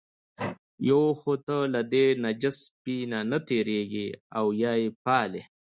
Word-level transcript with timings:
یو 0.89 1.03
خو 1.19 1.33
ته 1.47 1.55
له 1.73 1.81
دې 1.91 2.05
نجس 2.23 2.57
سپي 2.67 2.97
نه 3.29 3.37
تېرېږې 3.47 4.07
او 4.37 4.45
یې 4.61 4.83
پالې. 5.05 5.41